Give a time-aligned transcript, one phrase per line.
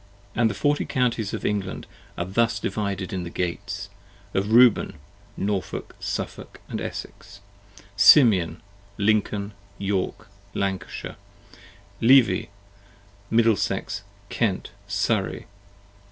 [0.33, 1.85] And the Forty Counties of England
[2.17, 3.87] are thus divided in the Gates:
[4.33, 4.95] Of Reuben,
[5.37, 7.39] Norfolk, Suffolk, Essex.
[7.95, 8.63] Simeon,
[8.97, 11.17] Lincoln, York, Lancashire.
[11.99, 12.45] 45 Levi,
[13.29, 15.45] Middlesex, Kent, Surrey.